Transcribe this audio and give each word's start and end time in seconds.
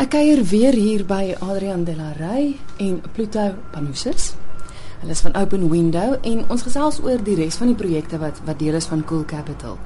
Ek 0.00 0.14
kuier 0.14 0.40
weer 0.48 0.72
hier 0.72 1.02
by 1.04 1.34
Adrian 1.44 1.82
Delarey 1.84 2.54
en 2.80 3.02
Pluto 3.12 3.42
Panousis. 3.74 4.30
Hulle 5.02 5.12
is 5.12 5.20
van 5.20 5.34
Open 5.36 5.66
Window 5.68 6.14
en 6.24 6.46
ons 6.48 6.62
gesels 6.64 7.02
oor 7.04 7.20
die 7.20 7.34
res 7.36 7.58
van 7.60 7.68
die 7.68 7.76
projekte 7.76 8.16
wat 8.22 8.38
wat 8.46 8.56
deel 8.62 8.78
is 8.78 8.88
van 8.88 9.02
Cool 9.04 9.26
Capital. 9.28 9.76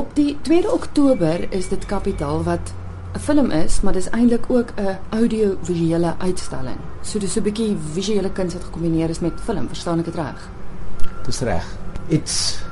Op 0.00 0.14
die 0.16 0.38
2de 0.48 0.70
Oktober 0.72 1.44
is 1.52 1.68
dit 1.68 1.84
Kapitaal 1.90 2.40
wat 2.46 2.72
'n 3.12 3.20
film 3.20 3.50
is, 3.50 3.82
maar 3.82 3.92
dis 3.92 4.08
eintlik 4.16 4.48
ook 4.48 4.72
'n 4.80 4.96
audiovisuele 5.10 6.14
uitstalling. 6.18 6.80
So 7.02 7.18
dis 7.18 7.36
'n 7.36 7.42
bietjie 7.42 7.76
visuele 7.92 8.32
kuns 8.32 8.54
wat 8.54 8.64
gekombineer 8.64 9.10
is 9.10 9.20
met 9.20 9.40
film, 9.44 9.68
verstaan 9.68 9.98
ek 9.98 10.04
dit 10.04 10.14
reg? 10.14 10.48
Dis 11.26 11.40
reg. 11.40 11.64
It's 12.08 12.64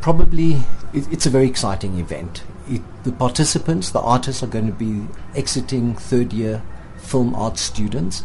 probably 0.00 0.56
it, 0.92 1.06
it's 1.10 1.26
a 1.26 1.30
very 1.30 1.46
exciting 1.46 1.98
event. 1.98 2.42
It, 2.72 3.04
the 3.04 3.12
participants, 3.12 3.90
the 3.90 4.00
artists, 4.00 4.42
are 4.42 4.46
going 4.46 4.66
to 4.66 4.72
be 4.72 5.06
exiting 5.34 5.94
third 5.94 6.32
year 6.32 6.62
film 6.96 7.34
art 7.34 7.58
students, 7.58 8.24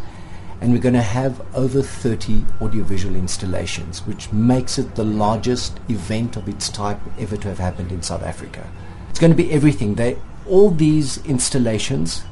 and 0.61 0.71
we're 0.71 0.79
going 0.79 0.93
to 0.93 1.01
have 1.01 1.41
over 1.53 1.81
30 1.81 2.45
audiovisual 2.61 3.15
installations, 3.15 3.99
which 4.07 4.31
makes 4.31 4.77
it 4.77 4.95
the 4.95 5.03
largest 5.03 5.79
event 5.89 6.37
of 6.37 6.47
its 6.47 6.69
type 6.69 6.99
ever 7.19 7.35
to 7.35 7.49
have 7.49 7.59
happened 7.59 7.91
in 7.91 8.01
South 8.01 8.23
Africa. 8.23 8.69
It's 9.09 9.19
going 9.19 9.31
to 9.31 9.37
be 9.37 9.51
everything. 9.51 9.95
They, 9.95 10.17
all 10.47 10.71
these 10.71 11.17
installations 11.25 12.23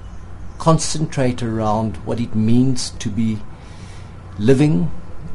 concentrate 0.58 1.44
around 1.44 1.98
what 2.06 2.22
it 2.22 2.34
means 2.34 2.92
to 2.92 3.10
be 3.10 3.40
living 4.40 4.90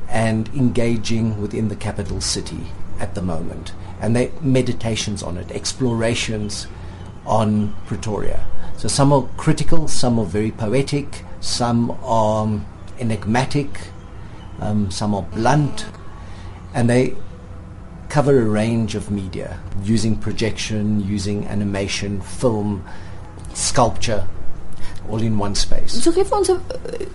and 0.09 0.49
engaging 0.49 1.41
within 1.43 1.69
the 1.69 1.77
capital 1.77 2.23
city 2.23 2.69
at 3.01 3.15
the 3.15 3.23
moment. 3.23 3.73
And 4.01 4.15
they 4.15 4.31
meditations 4.41 5.23
on 5.23 5.37
it, 5.37 5.51
explorations 5.51 6.67
on 7.27 7.75
Pretoria. 7.87 8.47
So 8.77 8.89
some 8.89 9.13
are 9.13 9.29
critical, 9.37 9.89
some 9.89 10.19
are 10.19 10.25
very 10.25 10.51
poetic, 10.51 11.25
some 11.41 11.91
are 12.03 12.61
enigmatic, 12.99 13.69
um, 14.61 14.91
some 14.91 15.15
are 15.15 15.23
blunt, 15.23 15.87
and 16.75 16.89
they 16.89 17.15
cover 18.09 18.41
a 18.41 18.45
range 18.45 18.95
of 18.95 19.11
media 19.11 19.61
using 19.83 20.17
projection, 20.17 21.01
using 21.07 21.47
animation, 21.47 22.21
film, 22.21 22.85
sculpture, 23.55 24.27
all 25.11 25.21
in 25.21 25.41
one 25.41 25.55
space. 25.55 26.01
So 26.03 26.13
gee 26.13 26.25
vir 26.25 26.39
ons 26.39 26.51
'n 26.51 26.59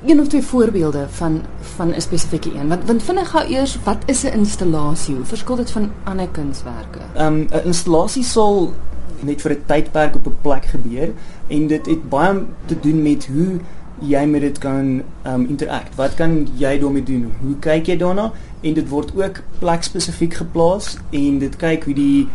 een 0.05 0.19
of 0.19 0.27
twee 0.27 0.41
voorbeelde 0.43 1.05
van 1.09 1.41
van 1.75 1.93
'n 1.93 2.01
spesifieke 2.01 2.53
een. 2.53 2.67
Want 2.67 2.85
want 2.85 3.03
vinnig 3.03 3.29
gou 3.29 3.45
eers, 3.45 3.77
wat 3.83 3.97
is 4.05 4.23
'n 4.23 4.33
installasie? 4.33 5.15
Hoe 5.15 5.25
verskil 5.25 5.55
dit 5.55 5.71
van 5.71 5.91
ander 6.03 6.27
kunswerke? 6.27 6.99
Um 7.17 7.47
'n 7.51 7.65
installasie 7.65 8.23
sal 8.23 8.73
net 9.19 9.41
vir 9.41 9.51
'n 9.51 9.63
tydperk 9.65 10.15
op 10.15 10.25
'n 10.25 10.37
plek 10.41 10.65
gebeur 10.65 11.09
en 11.47 11.67
dit 11.67 11.85
het 11.85 12.09
baie 12.09 12.45
te 12.65 12.79
doen 12.79 13.01
met 13.01 13.27
hoe 13.27 13.59
jy 13.99 14.25
met 14.25 14.41
dit 14.41 14.57
kan 14.57 15.03
um 15.25 15.45
interact. 15.45 15.95
Wat 15.95 16.13
kan 16.13 16.47
jy 16.55 16.79
daarmee 16.79 17.03
doen? 17.03 17.33
Hoe 17.41 17.55
kyk 17.59 17.85
jy 17.85 17.97
daarna? 17.97 18.31
En 18.61 18.73
dit 18.73 18.89
word 18.89 19.11
ook 19.15 19.41
plek 19.59 19.83
spesifiek 19.83 20.33
geplaas 20.33 20.97
en 21.09 21.39
dit 21.39 21.55
kyk 21.55 21.83
hoe 21.83 21.93
die 21.93 22.27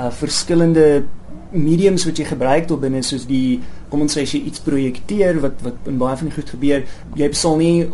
uh, 0.00 0.10
verskillende 0.10 1.04
mediums 1.52 2.04
wat 2.08 2.18
jy 2.18 2.26
gebruik 2.28 2.68
tot 2.68 2.80
binne 2.80 3.02
soos 3.06 3.26
die 3.28 3.60
kom 3.90 4.04
ons 4.04 4.16
sê 4.16 4.24
as 4.26 4.34
jy 4.34 4.44
iets 4.48 4.62
projekteer 4.64 5.40
wat 5.42 5.60
wat 5.64 5.90
in 5.90 5.98
baie 6.00 6.16
van 6.16 6.30
die 6.30 6.36
goed 6.36 6.54
gebeur 6.54 6.86
jy 7.18 7.32
sal 7.36 7.58
nie 7.60 7.84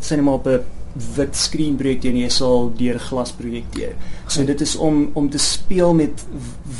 sê 0.00 0.18
net 0.18 0.24
maar 0.26 0.42
op 0.42 0.48
'n 0.48 0.76
wit 1.16 1.36
skerm 1.36 1.76
projekteer 1.78 2.12
nie 2.12 2.24
jy 2.24 2.30
sal 2.30 2.70
deur 2.76 2.98
glas 2.98 3.32
projekteer 3.32 3.94
so 4.26 4.44
dit 4.44 4.60
is 4.60 4.76
om 4.76 5.10
om 5.14 5.28
te 5.30 5.38
speel 5.38 5.94
met 5.94 6.24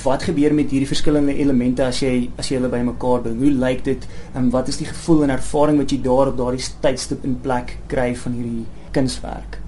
wat 0.04 0.22
gebeur 0.28 0.54
met 0.54 0.70
hierdie 0.70 0.88
verskillende 0.88 1.34
elemente 1.34 1.84
as 1.84 2.02
jy 2.02 2.30
as 2.36 2.50
jy 2.50 2.58
hulle 2.58 2.70
bymekaar 2.72 3.22
bring. 3.24 3.38
Hoe 3.38 3.50
lyk 3.50 3.84
dit? 3.84 4.06
En 4.34 4.50
wat 4.50 4.68
is 4.68 4.76
die 4.76 4.86
gevoel 4.86 5.24
en 5.24 5.30
ervaring 5.30 5.78
wat 5.78 5.90
jy 5.90 6.00
daar 6.02 6.32
op 6.32 6.36
daardie 6.36 6.64
tydstip 6.80 7.24
in 7.24 7.38
plek 7.40 7.78
kry 7.88 8.14
van 8.16 8.32
hierdie 8.32 8.66
kunswerk? 8.92 9.58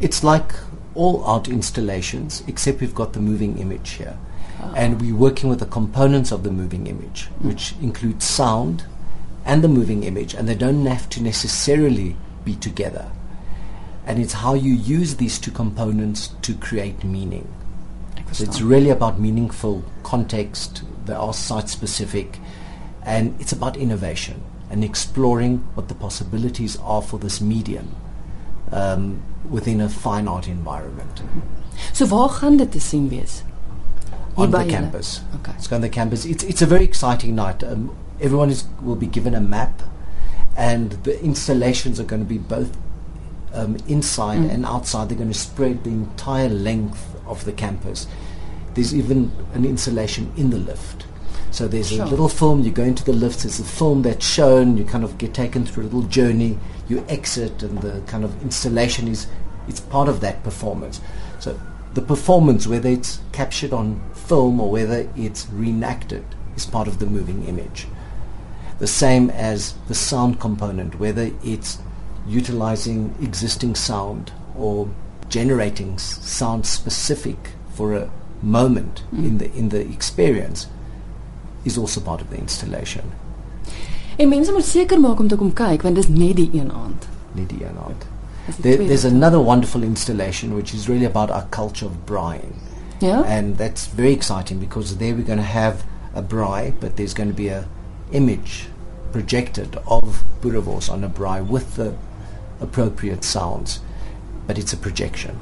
It's 0.00 0.22
like 0.22 0.54
all 0.94 1.22
art 1.24 1.48
installations 1.48 2.42
except 2.46 2.80
we've 2.80 2.94
got 2.94 3.12
the 3.12 3.20
moving 3.20 3.58
image 3.60 3.98
here 3.98 4.16
And 4.74 5.00
we're 5.00 5.14
working 5.14 5.48
with 5.48 5.60
the 5.60 5.66
components 5.66 6.32
of 6.32 6.42
the 6.42 6.50
moving 6.50 6.86
image, 6.86 7.28
mm. 7.28 7.48
which 7.48 7.74
include 7.80 8.22
sound 8.22 8.84
and 9.44 9.62
the 9.62 9.68
moving 9.68 10.02
image, 10.02 10.34
and 10.34 10.48
they 10.48 10.54
don't 10.54 10.86
have 10.86 11.08
to 11.10 11.22
necessarily 11.22 12.16
be 12.44 12.56
together. 12.56 13.10
And 14.06 14.18
it's 14.18 14.34
how 14.34 14.54
you 14.54 14.72
use 14.72 15.16
these 15.16 15.38
two 15.38 15.50
components 15.50 16.28
to 16.42 16.54
create 16.54 17.04
meaning. 17.04 17.48
So 18.32 18.44
it's 18.44 18.60
really 18.60 18.90
about 18.90 19.20
meaningful 19.20 19.84
context, 20.02 20.82
they 21.06 21.14
are 21.14 21.32
site 21.32 21.68
specific, 21.68 22.38
and 23.02 23.40
it's 23.40 23.52
about 23.52 23.76
innovation 23.76 24.42
and 24.68 24.84
exploring 24.84 25.58
what 25.74 25.88
the 25.88 25.94
possibilities 25.94 26.76
are 26.80 27.00
for 27.00 27.18
this 27.18 27.40
medium 27.40 27.94
um, 28.72 29.22
within 29.48 29.80
a 29.80 29.88
fine 29.88 30.28
art 30.28 30.48
environment. 30.48 31.22
So 31.92 32.06
waar 32.06 32.28
gaan 32.28 32.56
dit 32.56 32.72
te 32.72 32.80
sien 32.80 33.08
wees? 33.08 33.42
On 34.36 34.50
the 34.50 34.64
campus. 34.64 35.20
Okay. 35.36 35.52
It's 35.52 35.72
on 35.72 35.80
the 35.80 35.88
campus. 35.88 36.24
It's 36.24 36.44
it's 36.44 36.62
a 36.62 36.66
very 36.66 36.84
exciting 36.84 37.34
night. 37.34 37.62
Um, 37.64 37.96
everyone 38.20 38.50
is 38.50 38.64
will 38.82 38.96
be 38.96 39.06
given 39.06 39.34
a 39.34 39.40
map, 39.40 39.82
and 40.56 40.92
the 41.04 41.22
installations 41.22 41.98
are 42.00 42.04
going 42.04 42.22
to 42.22 42.28
be 42.28 42.38
both 42.38 42.76
um, 43.52 43.76
inside 43.88 44.40
mm. 44.40 44.50
and 44.50 44.66
outside. 44.66 45.08
They're 45.08 45.18
going 45.18 45.32
to 45.32 45.38
spread 45.38 45.84
the 45.84 45.90
entire 45.90 46.48
length 46.48 47.16
of 47.26 47.44
the 47.44 47.52
campus. 47.52 48.06
There's 48.74 48.94
even 48.94 49.32
an 49.54 49.64
installation 49.64 50.32
in 50.36 50.50
the 50.50 50.58
lift. 50.58 51.06
So 51.50 51.66
there's 51.66 51.88
sure. 51.88 52.04
a 52.04 52.08
little 52.08 52.28
film. 52.28 52.62
You 52.62 52.70
go 52.70 52.82
into 52.82 53.02
the 53.04 53.14
lift. 53.14 53.42
There's 53.42 53.58
a 53.58 53.64
film 53.64 54.02
that's 54.02 54.26
shown. 54.26 54.76
You 54.76 54.84
kind 54.84 55.04
of 55.04 55.16
get 55.16 55.32
taken 55.32 55.64
through 55.64 55.84
a 55.84 55.88
little 55.88 56.02
journey. 56.02 56.58
You 56.88 57.04
exit, 57.08 57.62
and 57.62 57.80
the 57.80 58.02
kind 58.06 58.24
of 58.24 58.42
installation 58.42 59.08
is 59.08 59.26
it's 59.66 59.80
part 59.80 60.08
of 60.08 60.20
that 60.20 60.44
performance. 60.44 61.00
So 61.40 61.58
the 61.94 62.02
performance, 62.02 62.66
whether 62.66 62.90
it's 62.90 63.20
captured 63.32 63.72
on 63.72 64.00
film 64.28 64.60
or 64.60 64.70
whether 64.70 65.08
it's 65.16 65.46
reenacted, 65.52 66.24
is 66.56 66.66
part 66.66 66.88
of 66.88 66.98
the 66.98 67.06
moving 67.06 67.44
image. 67.46 67.86
The 68.78 68.86
same 68.86 69.30
as 69.30 69.74
the 69.88 69.94
sound 69.94 70.38
component, 70.38 70.98
whether 70.98 71.30
it's 71.42 71.78
utilizing 72.28 73.14
existing 73.22 73.74
sound 73.74 74.32
or 74.58 74.88
generating 75.28 75.94
s- 75.94 76.18
sound 76.22 76.66
specific 76.66 77.38
for 77.74 77.94
a 77.94 78.10
moment 78.42 79.02
mm. 79.12 79.24
in 79.24 79.38
the 79.38 79.50
in 79.54 79.68
the 79.68 79.80
experience, 79.80 80.66
is 81.64 81.78
also 81.78 82.00
part 82.00 82.20
of 82.20 82.28
the 82.30 82.36
installation. 82.36 83.12
En 84.16 84.28
mense 84.28 84.52
moet 84.52 84.64
seker 84.64 85.00
maak 85.00 85.18
om 85.20 85.28
te 85.28 85.36
kom 85.36 85.52
kyk 85.52 85.82
want 85.82 85.96
dis 85.96 86.08
net 86.08 86.36
die 86.36 86.50
een 86.52 86.72
aand. 86.72 87.08
Net 87.32 87.48
die 87.48 87.64
een 87.64 87.78
aand. 87.86 88.06
There, 88.60 88.76
there's 88.76 89.04
another 89.04 89.40
wonderful 89.40 89.82
installation 89.82 90.54
which 90.54 90.72
is 90.74 90.88
really 90.88 91.04
about 91.06 91.30
our 91.30 91.46
culture 91.50 91.86
of 91.86 92.04
braaiing. 92.04 92.54
Yeah. 93.00 93.22
And 93.22 93.58
that's 93.58 93.86
very 93.86 94.12
exciting 94.12 94.58
because 94.58 94.96
there 94.98 95.14
we're 95.14 95.22
going 95.22 95.38
to 95.38 95.44
have 95.44 95.84
a 96.14 96.22
braai, 96.22 96.78
but 96.80 96.96
there's 96.96 97.14
going 97.14 97.28
to 97.28 97.34
be 97.34 97.48
a 97.48 97.68
image 98.12 98.68
projected 99.12 99.76
of 99.86 100.22
Boerewors 100.40 100.90
on 100.90 101.04
a 101.04 101.08
braai 101.08 101.46
with 101.46 101.76
the 101.76 101.96
appropriate 102.60 103.24
sounds, 103.24 103.80
but 104.46 104.58
it's 104.58 104.72
a 104.72 104.76
projection. 104.76 105.38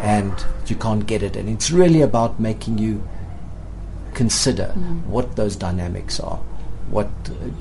And 0.00 0.32
you 0.66 0.76
can't 0.76 1.06
get 1.06 1.22
it. 1.22 1.36
And 1.36 1.48
it's 1.48 1.70
really 1.70 2.02
about 2.02 2.40
making 2.40 2.78
you 2.78 3.06
consider 4.14 4.72
mm. 4.76 5.04
what 5.06 5.36
those 5.36 5.56
dynamics 5.56 6.18
are, 6.18 6.38
what, 6.90 7.08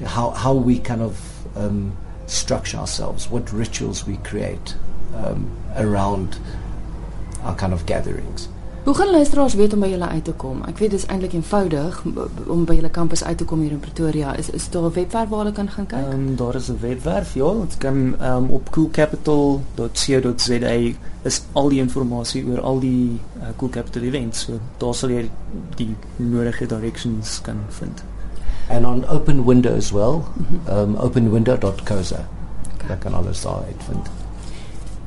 how, 0.05 0.31
how 0.31 0.53
we 0.53 0.79
kind 0.79 1.01
of 1.01 1.57
um, 1.57 1.95
structure 2.25 2.77
ourselves, 2.77 3.29
what 3.29 3.51
rituals 3.51 4.07
we 4.07 4.17
create 4.17 4.75
um, 5.15 5.55
around 5.75 6.39
our 7.43 7.55
kind 7.55 7.73
of 7.73 7.85
gatherings. 7.85 8.47
Hoe 8.83 8.95
gaan 8.95 9.11
luisteraars 9.11 9.53
weet 9.53 9.73
om 9.73 9.79
by 9.79 9.87
julle 9.87 10.07
uit 10.07 10.23
te 10.23 10.33
kom? 10.33 10.63
Ek 10.65 10.77
weet 10.81 10.89
dit 10.89 10.99
is 10.99 11.05
eintlik 11.05 11.33
eenvoudig 11.37 12.01
om 12.49 12.63
by 12.65 12.73
julle 12.79 12.89
kampus 12.89 13.21
uit 13.23 13.37
te 13.37 13.45
kom 13.45 13.61
hier 13.61 13.71
in 13.75 13.79
Pretoria. 13.79 14.33
Is 14.41 14.49
is 14.49 14.69
daar 14.73 14.89
'n 14.89 14.93
webwerf 14.93 15.29
waar 15.29 15.39
hulle 15.39 15.51
kan 15.51 15.69
gaan 15.69 15.85
kyk? 15.85 15.99
Ehm 15.99 16.13
um, 16.13 16.35
daar 16.35 16.55
is 16.55 16.69
'n 16.69 16.77
webwerf, 16.81 17.33
ja. 17.33 17.43
Ons 17.43 17.77
kan 17.77 18.15
ehm 18.19 18.37
um, 18.37 18.49
op 18.49 18.71
coolcapital.co.za 18.71 20.55
is 21.21 21.41
al 21.51 21.69
die 21.69 21.79
inligting 21.79 22.49
oor 22.49 22.61
al 22.61 22.79
die 22.79 23.19
uh, 23.37 23.43
Cool 23.57 23.71
Capital 23.71 24.01
events. 24.01 24.39
So 24.39 24.51
daar 24.77 24.95
sal 24.95 25.09
jy 25.09 25.29
die 25.75 25.95
nodige 26.15 26.65
directions 26.65 27.41
kan 27.41 27.57
vind. 27.69 28.03
And 28.69 28.85
on 28.85 29.07
Open 29.07 29.45
Window 29.45 29.75
as 29.75 29.91
well, 29.91 30.13
mm 30.13 30.23
-hmm. 30.45 30.77
um, 30.77 30.95
openwindow.co.za. 30.95 32.25
Okay. 32.73 32.87
Daar 32.87 32.97
kan 32.97 33.13
alles 33.13 33.41
daar 33.41 33.63
uitvind. 33.67 34.20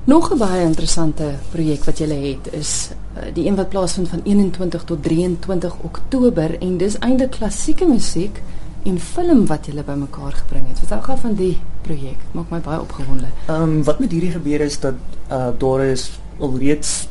Nog 0.04 0.32
'n 0.32 0.38
baie 0.38 0.64
interessante 0.64 1.34
projek 1.50 1.84
wat 1.84 1.98
julle 1.98 2.14
het 2.14 2.52
is 2.52 2.90
uh, 3.16 3.34
die 3.34 3.46
een 3.46 3.54
wat 3.54 3.68
plaasvind 3.68 4.08
van 4.08 4.20
21 4.24 4.84
tot 4.84 5.02
23 5.02 5.74
Oktober 5.80 6.58
en 6.60 6.76
dis 6.76 6.98
eintlik 6.98 7.30
klassieke 7.30 7.86
musiek 7.86 8.42
en 8.82 9.00
film 9.00 9.46
wat 9.46 9.66
julle 9.66 9.82
bymekaar 9.82 10.32
gebring 10.32 10.68
het. 10.68 10.78
Vertel 10.78 11.00
gou 11.00 11.18
van 11.18 11.34
die 11.34 11.58
projek. 11.82 12.18
Maak 12.32 12.50
my 12.50 12.60
baie 12.60 12.80
opgewonde. 12.80 13.24
Ehm 13.46 13.62
um, 13.62 13.84
wat 13.84 13.98
met 13.98 14.10
hierdie 14.10 14.30
gebeur 14.30 14.60
is 14.60 14.80
dat 14.80 14.94
uh, 15.30 15.48
daar 15.58 15.84
is 15.84 16.10
alreeds 16.38 17.08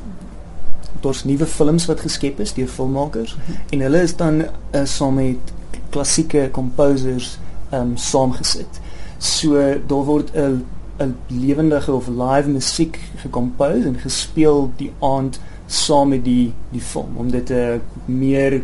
daar's 1.01 1.23
nuwe 1.23 1.45
films 1.45 1.85
wat 1.85 1.99
geskep 1.99 2.39
is 2.39 2.53
deur 2.53 2.67
filmmakers 2.67 3.37
en 3.69 3.79
hulle 3.79 4.01
is 4.01 4.15
dan 4.15 4.41
uh, 4.41 4.83
saam 4.83 5.13
met 5.13 5.53
klassieke 5.89 6.49
composers 6.51 7.39
ehm 7.69 7.81
um, 7.81 7.97
saamgesit. 7.97 8.79
So 9.17 9.57
daar 9.87 10.05
word 10.05 10.29
'n 10.35 10.65
'n 11.03 11.15
lewendige 11.27 11.91
of 11.91 12.07
live 12.07 12.49
musiek 12.49 12.99
gekompose 13.15 13.87
en 13.87 13.97
gespeel 13.97 14.71
die 14.77 14.91
aand 14.99 15.39
saam 15.67 16.09
met 16.09 16.23
die 16.25 16.53
die 16.71 16.81
film 16.81 17.17
om 17.17 17.31
dit 17.31 17.49
'n 17.51 17.81
meer 18.05 18.53
'n 18.53 18.63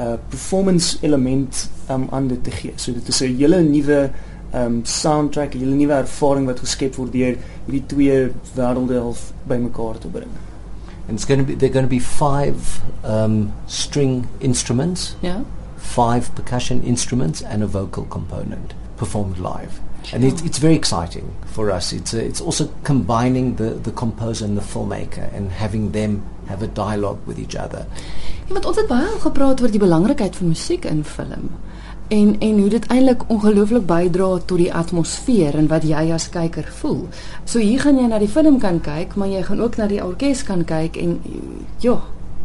uh, 0.00 0.14
performance 0.28 0.98
element 1.00 1.70
um, 1.90 2.06
aan 2.10 2.28
dit 2.28 2.44
te 2.44 2.50
gee. 2.50 2.72
So 2.76 2.92
dit 2.92 3.08
is 3.08 3.20
'n 3.20 3.36
hele 3.36 3.62
nuwe 3.62 4.10
um 4.54 4.80
soundtrack, 4.84 5.54
'n 5.54 5.58
hele 5.58 5.74
nuwe 5.74 5.92
ervaring 5.92 6.46
wat 6.46 6.58
geskep 6.58 6.94
word 6.96 7.12
deur 7.12 7.36
hierdie 7.66 7.86
twee 7.86 8.30
wêrelde 8.54 9.00
half 9.00 9.32
bymekaar 9.46 9.98
te 9.98 10.08
bring. 10.08 10.30
And 11.08 11.18
it's 11.18 11.24
going 11.24 11.40
to 11.40 11.46
be 11.46 11.56
they're 11.56 11.72
going 11.72 11.88
to 11.88 11.94
be 11.96 12.00
five 12.00 12.82
um 13.04 13.52
string 13.66 14.26
instruments. 14.38 15.16
Yeah. 15.20 15.40
Five 15.76 16.34
percussion 16.34 16.82
instruments 16.82 17.42
and 17.42 17.62
a 17.62 17.66
vocal 17.66 18.04
component 18.08 18.74
performed 18.96 19.38
live. 19.38 19.80
Sure. 20.02 20.18
And 20.18 20.24
it, 20.24 20.44
it's 20.44 20.58
very 20.58 20.74
exciting 20.74 21.30
for 21.46 21.70
us. 21.70 21.92
It's 21.92 22.12
a, 22.14 22.24
it's 22.24 22.40
also 22.40 22.68
combining 22.82 23.56
the 23.56 23.70
the 23.82 23.92
composer 23.92 24.44
and 24.44 24.56
the 24.56 24.64
filmmaker 24.64 25.32
and 25.34 25.52
having 25.52 25.92
them 25.92 26.22
have 26.48 26.62
a 26.62 26.66
dialogue 26.66 27.20
with 27.26 27.38
each 27.38 27.56
other. 27.56 27.86
Ja, 28.46 28.52
want 28.52 28.66
ons 28.66 28.76
het 28.76 28.88
baie 28.90 29.18
gepraat 29.22 29.60
oor 29.62 29.70
die 29.70 29.80
belangrikheid 29.80 30.36
van 30.36 30.48
musiek 30.48 30.84
in 30.84 31.04
film 31.04 31.50
en 32.12 32.36
en 32.38 32.58
hoe 32.58 32.68
dit 32.68 32.86
eintlik 32.86 33.22
ongelooflik 33.26 33.86
bydra 33.86 34.28
tot 34.44 34.58
die 34.58 34.72
atmosfeer 34.74 35.56
en 35.56 35.68
wat 35.70 35.86
jy 35.88 36.02
as 36.12 36.28
kyker 36.32 36.68
voel. 36.80 37.06
So 37.44 37.62
hier 37.62 37.80
gaan 37.80 38.00
jy 38.00 38.08
na 38.10 38.18
die 38.20 38.28
film 38.28 38.58
kan 38.60 38.80
kyk, 38.84 39.16
maar 39.16 39.30
jy 39.32 39.42
gaan 39.46 39.62
ook 39.64 39.78
na 39.80 39.86
die 39.88 40.02
orkes 40.04 40.42
kan 40.44 40.64
kyk 40.68 40.98
en 41.00 41.20
ja, 41.80 41.96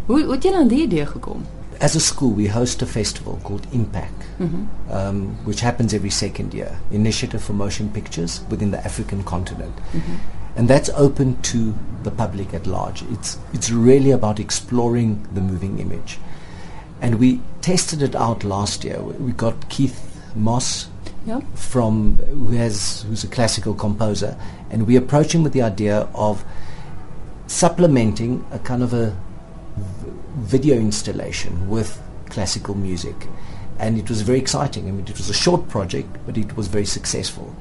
hoe 0.07 0.23
hoe 0.23 0.35
het 0.35 0.47
jy 0.47 0.53
aan 0.55 0.71
die 0.71 0.83
idee 0.85 1.05
gekom? 1.05 1.43
As 1.79 1.95
a 1.95 1.99
school 1.99 2.31
we 2.31 2.47
host 2.47 2.81
a 2.81 2.85
festival 2.85 3.39
called 3.43 3.67
Impact. 3.71 4.23
Mm 4.39 4.49
-hmm. 4.49 5.09
um, 5.09 5.35
which 5.45 5.61
happens 5.61 5.93
every 5.93 6.11
second 6.11 6.53
year. 6.53 6.71
Initiative 6.91 7.43
for 7.43 7.55
Motion 7.55 7.89
Pictures 7.89 8.41
within 8.49 8.71
the 8.71 8.77
African 8.85 9.23
continent. 9.23 9.73
Mm 9.93 9.99
-hmm. 9.99 10.59
And 10.59 10.67
that's 10.67 10.89
open 10.95 11.37
to 11.41 11.57
the 12.03 12.11
public 12.11 12.53
at 12.53 12.65
large. 12.65 13.03
It's 13.11 13.37
it's 13.53 13.69
really 13.69 14.13
about 14.13 14.39
exploring 14.39 15.17
the 15.33 15.41
moving 15.41 15.79
image. 15.79 16.17
and 17.01 17.19
we 17.19 17.41
tested 17.61 18.01
it 18.01 18.15
out 18.15 18.43
last 18.43 18.83
year. 18.83 19.01
We 19.01 19.31
got 19.31 19.69
Keith 19.69 20.21
Moss 20.35 20.89
yeah. 21.25 21.41
from 21.53 22.17
who 22.17 22.49
has 22.49 23.03
who's 23.03 23.23
a 23.23 23.27
classical 23.27 23.73
composer, 23.73 24.37
and 24.69 24.87
we 24.87 24.95
approached 24.95 25.33
him 25.33 25.43
with 25.43 25.53
the 25.53 25.61
idea 25.61 26.07
of 26.13 26.43
supplementing 27.47 28.45
a 28.51 28.59
kind 28.59 28.83
of 28.83 28.93
a 28.93 29.15
video 30.37 30.75
installation 30.75 31.69
with 31.69 32.01
classical 32.29 32.75
music, 32.75 33.27
and 33.79 33.97
it 33.97 34.09
was 34.09 34.21
very 34.21 34.39
exciting. 34.39 34.87
I 34.87 34.91
mean, 34.91 35.07
it 35.07 35.17
was 35.17 35.29
a 35.29 35.33
short 35.33 35.67
project, 35.69 36.09
but 36.25 36.37
it 36.37 36.55
was 36.55 36.67
very 36.67 36.85
successful. 36.85 37.55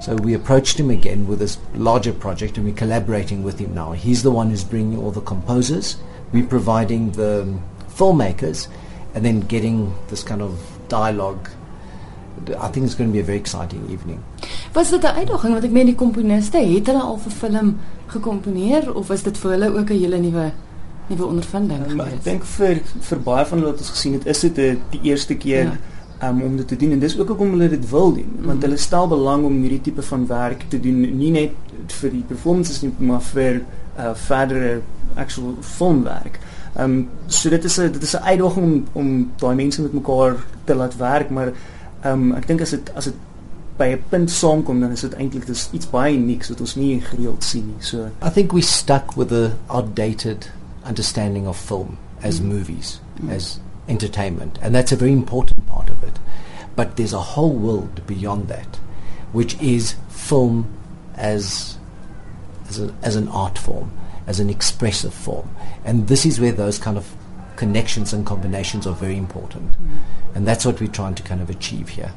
So 0.00 0.16
we 0.16 0.34
approached 0.34 0.80
him 0.80 0.90
again 0.90 1.26
with 1.26 1.40
this 1.40 1.58
larger 1.74 2.12
project, 2.12 2.56
and 2.56 2.66
we're 2.66 2.74
collaborating 2.74 3.42
with 3.42 3.58
him 3.58 3.74
now. 3.74 3.92
He's 3.92 4.22
the 4.22 4.30
one 4.30 4.50
who's 4.50 4.64
bringing 4.64 4.98
all 4.98 5.10
the 5.10 5.20
composers. 5.20 5.96
We're 6.32 6.46
providing 6.46 7.12
the 7.12 7.58
filmmakers 7.88 8.68
and 9.14 9.24
then 9.24 9.40
getting 9.40 9.94
this 10.08 10.22
kind 10.22 10.40
of 10.40 10.78
dialogue 10.88 11.50
I 12.58 12.68
think 12.68 12.86
it's 12.86 12.94
going 12.94 13.10
to 13.10 13.12
be 13.12 13.20
a 13.20 13.24
very 13.24 13.38
exciting 13.38 13.90
evening. 13.90 14.22
Was 14.72 14.90
dit 14.90 15.02
'n 15.02 15.14
uitdaging 15.20 15.52
want 15.52 15.64
ek 15.64 15.70
meen 15.70 15.86
die 15.86 15.94
komponiste 15.94 16.58
het 16.58 16.86
hulle 16.86 17.02
al 17.02 17.18
vir 17.18 17.32
film 17.32 17.78
gekomponeer 18.06 18.94
of 18.94 19.10
is 19.10 19.22
dit 19.22 19.38
vir 19.38 19.50
hulle 19.50 19.68
ook 19.78 19.90
'n 19.90 19.98
hele 19.98 20.18
nuwe 20.18 20.52
nuwe 21.10 21.26
ondervinding? 21.26 21.86
Um, 21.90 22.02
ek 22.06 22.20
dink 22.26 22.44
vir 22.56 22.82
vir 23.08 23.22
baie 23.26 23.46
van 23.46 23.58
hulle 23.58 23.72
wat 23.72 23.82
ons 23.84 23.94
gesien 23.96 24.18
het, 24.18 24.26
is 24.30 24.44
dit 24.46 24.60
die 24.94 25.00
eerste 25.10 25.36
keer 25.40 25.72
ja. 25.72 26.28
um, 26.28 26.42
om 26.46 26.56
dit 26.60 26.68
te 26.68 26.78
doen 26.80 26.94
en 26.96 27.02
dis 27.02 27.18
ook 27.18 27.32
hoekom 27.34 27.56
hulle 27.56 27.68
dit 27.72 27.90
wil 27.90 28.14
doen 28.14 28.30
want 28.30 28.44
mm 28.44 28.50
-hmm. 28.50 28.62
hulle 28.68 28.76
stel 28.76 29.08
belang 29.08 29.44
om 29.44 29.60
hierdie 29.62 29.80
tipe 29.80 30.02
van 30.02 30.26
werk 30.26 30.64
te 30.68 30.80
doen 30.80 31.00
nie 31.18 31.30
net 31.30 31.52
vir 32.00 32.10
die 32.10 32.24
performances 32.28 32.82
nie 32.82 32.92
maar 32.98 33.22
vir 33.32 33.62
uh, 33.98 34.14
verdere 34.14 34.80
actual 35.14 35.54
filmwerk. 35.60 36.38
Ehm 36.74 36.84
um, 36.84 37.08
so 37.26 37.50
dit 37.50 37.64
is 37.64 37.78
'n 37.78 37.92
dit 37.92 38.02
is 38.02 38.14
'n 38.16 38.22
uitdaging 38.22 38.64
om 38.64 38.84
om 38.92 39.30
daai 39.36 39.54
mense 39.54 39.82
met 39.82 39.92
mekaar 39.92 40.36
te 40.64 40.74
laat 40.74 40.96
werk, 40.96 41.30
maar 41.30 41.52
ehm 42.02 42.12
um, 42.12 42.32
ek 42.32 42.46
dink 42.46 42.60
as 42.60 42.70
dit 42.70 42.94
as 42.94 43.04
dit 43.04 43.14
by 43.76 43.84
'n 43.84 44.02
punt 44.08 44.30
saamkom 44.30 44.80
dan 44.80 44.90
is 44.90 45.00
dit 45.00 45.14
eintlik 45.14 45.46
dis 45.46 45.68
iets 45.72 45.90
baie 45.90 46.16
unieks 46.16 46.48
wat 46.48 46.60
ons 46.60 46.74
nie 46.74 47.00
gereeld 47.00 47.44
sien 47.44 47.66
nie. 47.66 47.82
So 47.82 48.08
I 48.26 48.30
think 48.30 48.52
we 48.52 48.60
stuck 48.60 49.16
with 49.16 49.28
the 49.28 49.50
outdated 49.66 50.50
understanding 50.84 51.46
of 51.46 51.56
film 51.56 51.98
as 52.22 52.40
mm. 52.40 52.44
movies, 52.44 53.00
mm. 53.18 53.30
as 53.30 53.60
entertainment, 53.88 54.58
and 54.62 54.74
that's 54.74 54.92
a 54.92 54.96
very 54.96 55.12
important 55.12 55.66
part 55.66 55.90
of 55.90 56.02
it. 56.04 56.18
But 56.76 56.96
there's 56.96 57.12
a 57.12 57.20
whole 57.20 57.52
world 57.52 58.06
beyond 58.06 58.48
that, 58.48 58.76
which 59.32 59.60
is 59.60 59.96
film 60.08 60.72
as 61.16 61.76
as, 62.68 62.80
a, 62.80 62.94
as 63.02 63.16
an 63.16 63.26
art 63.28 63.58
form 63.58 63.90
as 64.30 64.38
an 64.38 64.48
expressive 64.48 65.12
form. 65.12 65.50
And 65.84 66.06
this 66.06 66.24
is 66.24 66.40
where 66.40 66.52
those 66.52 66.78
kind 66.78 66.96
of 66.96 67.12
connections 67.56 68.12
and 68.12 68.24
combinations 68.24 68.86
are 68.86 68.94
very 68.94 69.16
important. 69.16 69.72
Mm. 69.72 70.36
And 70.36 70.46
that's 70.46 70.64
what 70.64 70.80
we're 70.80 70.86
trying 70.86 71.16
to 71.16 71.22
kind 71.24 71.40
of 71.40 71.50
achieve 71.50 71.88
here. 71.90 72.12